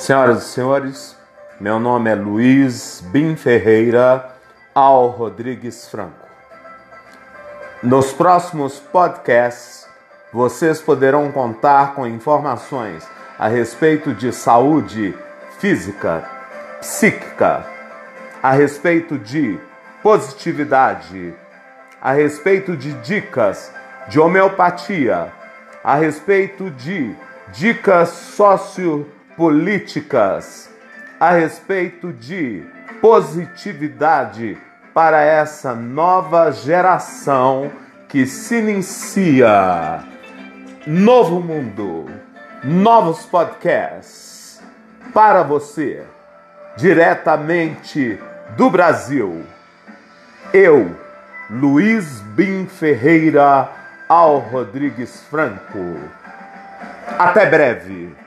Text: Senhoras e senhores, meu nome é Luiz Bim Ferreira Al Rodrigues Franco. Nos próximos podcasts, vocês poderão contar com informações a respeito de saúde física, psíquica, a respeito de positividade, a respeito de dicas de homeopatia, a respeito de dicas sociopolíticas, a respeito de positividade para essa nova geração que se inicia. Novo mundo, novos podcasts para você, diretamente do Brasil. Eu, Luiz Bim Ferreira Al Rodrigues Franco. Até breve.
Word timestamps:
Senhoras 0.00 0.44
e 0.44 0.48
senhores, 0.48 1.14
meu 1.60 1.78
nome 1.78 2.08
é 2.10 2.14
Luiz 2.14 3.04
Bim 3.12 3.36
Ferreira 3.36 4.30
Al 4.74 5.08
Rodrigues 5.08 5.90
Franco. 5.90 6.26
Nos 7.82 8.10
próximos 8.10 8.80
podcasts, 8.80 9.86
vocês 10.32 10.80
poderão 10.80 11.30
contar 11.30 11.94
com 11.94 12.06
informações 12.06 13.06
a 13.38 13.46
respeito 13.46 14.14
de 14.14 14.32
saúde 14.32 15.14
física, 15.58 16.24
psíquica, 16.80 17.66
a 18.42 18.52
respeito 18.52 19.18
de 19.18 19.60
positividade, 20.02 21.34
a 22.00 22.12
respeito 22.12 22.74
de 22.74 22.94
dicas 23.02 23.70
de 24.08 24.18
homeopatia, 24.18 25.30
a 25.84 25.94
respeito 25.94 26.70
de 26.70 27.14
dicas 27.52 28.08
sociopolíticas, 29.40 30.70
a 31.18 31.30
respeito 31.30 32.12
de 32.12 32.62
positividade 33.00 34.58
para 34.92 35.22
essa 35.22 35.74
nova 35.74 36.50
geração 36.52 37.70
que 38.06 38.26
se 38.26 38.58
inicia. 38.58 40.04
Novo 40.86 41.40
mundo, 41.40 42.06
novos 42.62 43.24
podcasts 43.24 44.60
para 45.14 45.42
você, 45.42 46.02
diretamente 46.76 48.18
do 48.56 48.68
Brasil. 48.68 49.44
Eu, 50.52 50.94
Luiz 51.48 52.20
Bim 52.34 52.66
Ferreira 52.66 53.70
Al 54.06 54.38
Rodrigues 54.38 55.22
Franco. 55.30 55.98
Até 57.18 57.46
breve. 57.46 58.20